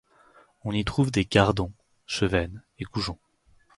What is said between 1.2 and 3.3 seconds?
gardons, chevaines et goujons.